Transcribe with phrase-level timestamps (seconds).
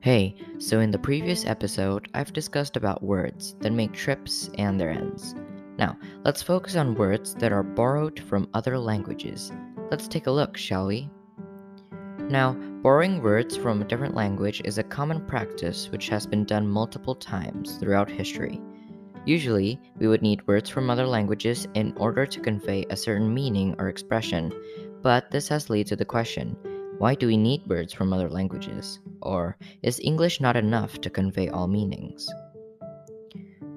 [0.00, 4.90] Hey, so in the previous episode, I've discussed about words that make trips and their
[4.90, 5.34] ends.
[5.76, 9.50] Now, let's focus on words that are borrowed from other languages.
[9.90, 11.10] Let's take a look, shall we?
[12.30, 16.68] Now, borrowing words from a different language is a common practice which has been done
[16.68, 18.60] multiple times throughout history.
[19.26, 23.74] Usually, we would need words from other languages in order to convey a certain meaning
[23.80, 24.52] or expression,
[25.02, 26.56] but this has led to the question
[26.98, 28.98] why do we need words from other languages?
[29.22, 32.28] Or is English not enough to convey all meanings?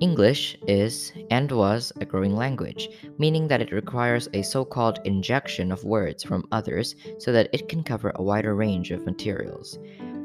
[0.00, 5.72] English is and was a growing language, meaning that it requires a so called injection
[5.72, 9.76] of words from others so that it can cover a wider range of materials.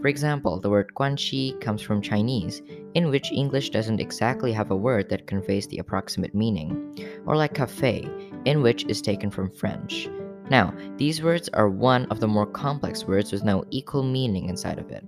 [0.01, 2.61] For example, the word guanxi comes from Chinese,
[2.93, 6.93] in which English doesn't exactly have a word that conveys the approximate meaning,
[7.25, 8.07] or like cafe,
[8.45, 10.07] in which is taken from French.
[10.49, 14.79] Now, these words are one of the more complex words with no equal meaning inside
[14.79, 15.03] of it.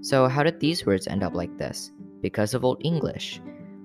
[0.00, 1.92] So, how did these words end up like this?
[2.20, 3.40] Because of Old English.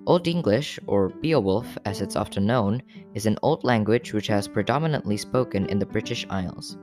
[0.07, 2.81] Old English, or Beowulf as it's often known,
[3.13, 6.77] is an old language which has predominantly spoken in the British Isles.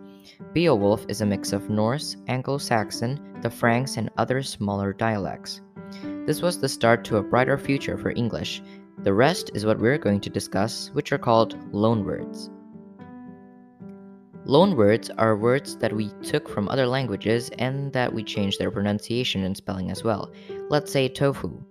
[0.53, 5.63] Beowulf is a mix of Norse, Anglo Saxon, the Franks, and other smaller dialects.
[6.27, 8.63] This was the start to a brighter future for English.
[8.99, 12.51] The rest is what we're going to discuss, which are called loanwords.
[14.47, 19.43] Loanwords are words that we took from other languages and that we changed their pronunciation
[19.45, 20.31] and spelling as well.
[20.69, 21.65] Let's say tofu.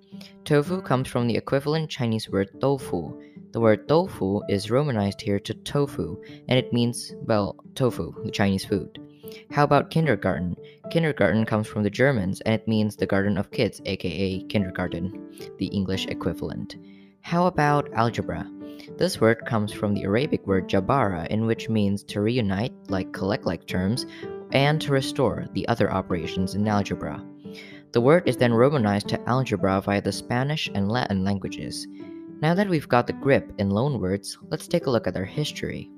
[0.43, 3.21] Tofu comes from the equivalent Chinese word tofu.
[3.51, 8.66] The word tofu is romanized here to tofu, and it means, well, tofu, the Chinese
[8.66, 8.99] food.
[9.51, 10.55] How about kindergarten?
[10.89, 15.67] Kindergarten comes from the Germans and it means the garden of kids, aka kindergarten, the
[15.67, 16.77] English equivalent.
[17.21, 18.49] How about algebra?
[18.98, 23.45] This word comes from the Arabic word jabara, in which means to reunite, like collect
[23.45, 24.06] like terms,
[24.52, 27.23] and to restore, the other operations in algebra.
[27.94, 31.88] The word is then romanized to algebra via the Spanish and Latin languages.
[32.41, 35.90] Now that we've got the grip in loanwords, let's take a look at their history.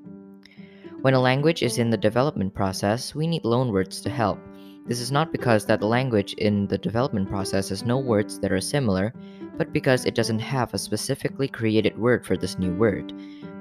[1.01, 4.39] When a language is in the development process, we need loanwords to help.
[4.85, 8.51] This is not because that the language in the development process has no words that
[8.51, 9.13] are similar,
[9.57, 13.13] but because it doesn't have a specifically created word for this new word.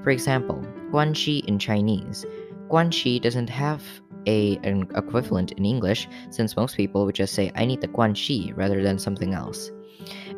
[0.02, 2.26] For example, guanxi in Chinese.
[2.68, 3.82] Guanxi doesn't have
[4.26, 8.56] a, an equivalent in English, since most people would just say, I need the guanxi
[8.56, 9.70] rather than something else.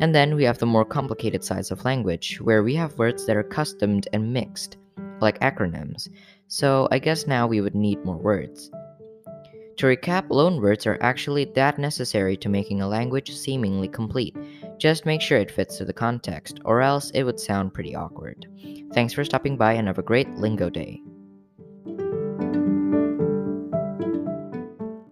[0.01, 3.37] And then we have the more complicated sides of language, where we have words that
[3.37, 4.77] are customed and mixed,
[5.21, 6.09] like acronyms.
[6.49, 8.71] So I guess now we would need more words.
[9.77, 14.35] To recap, loanwords are actually that necessary to making a language seemingly complete.
[14.79, 18.47] Just make sure it fits to the context, or else it would sound pretty awkward.
[18.95, 21.03] Thanks for stopping by and have a great lingo day.